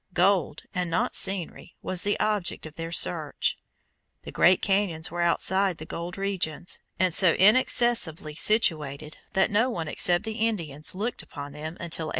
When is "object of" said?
2.19-2.73